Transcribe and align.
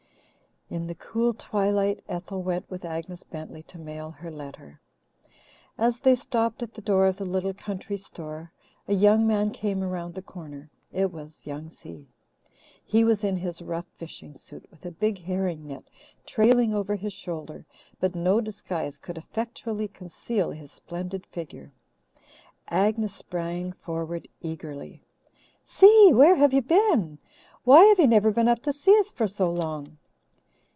In 0.73 0.87
the 0.87 0.95
cool 0.95 1.33
twilight 1.33 2.01
Ethel 2.07 2.43
went 2.43 2.71
with 2.71 2.85
Agnes 2.85 3.23
Bentley 3.23 3.61
to 3.63 3.77
mail 3.77 4.09
her 4.11 4.31
letter. 4.31 4.79
As 5.77 5.99
they 5.99 6.15
stopped 6.15 6.63
at 6.63 6.73
the 6.75 6.81
door 6.81 7.07
of 7.07 7.17
the 7.17 7.25
little 7.25 7.53
country 7.53 7.97
store, 7.97 8.53
a 8.87 8.93
young 8.93 9.27
man 9.27 9.51
came 9.51 9.83
around 9.83 10.15
the 10.15 10.21
corner. 10.21 10.69
It 10.93 11.11
was 11.11 11.45
Young 11.45 11.69
Si. 11.71 12.07
He 12.85 13.03
was 13.03 13.21
in 13.21 13.35
his 13.35 13.61
rough 13.61 13.85
fishing 13.97 14.33
suit, 14.33 14.65
with 14.71 14.85
a 14.85 14.91
big 14.91 15.19
herring 15.21 15.67
net 15.67 15.83
trailing 16.25 16.73
over 16.73 16.95
his 16.95 17.11
shoulder, 17.11 17.65
but 17.99 18.15
no 18.15 18.39
disguise 18.39 18.97
could 18.97 19.17
effectually 19.17 19.89
conceal 19.89 20.51
his 20.51 20.71
splendid 20.71 21.25
figure. 21.25 21.73
Agnes 22.69 23.13
sprang 23.13 23.73
forward 23.73 24.25
eagerly. 24.41 25.03
"Si, 25.65 26.13
where 26.13 26.35
have 26.37 26.53
you 26.53 26.61
been? 26.61 27.17
Why 27.65 27.83
have 27.87 27.99
you 27.99 28.07
never 28.07 28.29
I 28.29 28.31
been 28.31 28.47
up 28.47 28.61
to 28.63 28.71
see 28.71 28.97
us 29.01 29.11
for 29.11 29.27
so 29.27 29.51
long?" 29.51 29.97